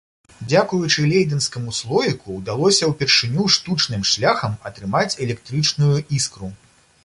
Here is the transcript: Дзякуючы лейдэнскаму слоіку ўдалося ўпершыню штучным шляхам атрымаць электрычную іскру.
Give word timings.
Дзякуючы 0.51 1.03
лейдэнскаму 1.11 1.73
слоіку 1.81 2.37
ўдалося 2.39 2.89
ўпершыню 2.93 3.47
штучным 3.59 4.09
шляхам 4.15 4.59
атрымаць 4.71 5.15
электрычную 5.27 5.95
іскру. 6.19 6.55